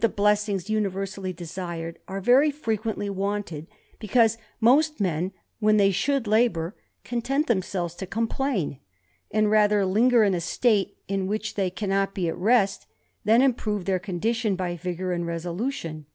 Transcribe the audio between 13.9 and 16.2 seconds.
jy vigour and resolution.